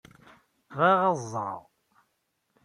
Bɣiɣ 0.75 0.99
ad 1.09 1.17
ẓreɣ. 1.31 1.61